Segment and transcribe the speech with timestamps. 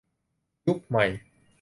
[0.67, 1.05] ยุคใหม่